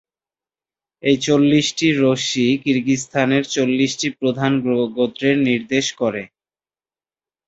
[1.03, 4.51] এই চল্লিশটি রশ্মি কিরগিজস্তানের চল্লিশটি প্রধান
[4.95, 6.23] গোত্রের নির্দেশ করে।